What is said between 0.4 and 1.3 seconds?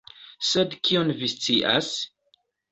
Sed kion